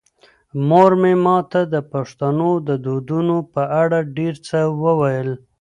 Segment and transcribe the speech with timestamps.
[0.67, 5.29] مور مې ماته د پښتنو د دودونو په اړه ډېر څه وویل.